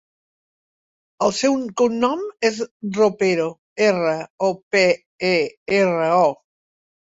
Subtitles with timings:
[1.25, 2.57] El seu cognom és
[2.97, 3.47] Ropero:
[3.91, 4.17] erra,
[4.51, 4.83] o, pe,
[5.33, 5.39] e,
[5.85, 6.29] erra, o.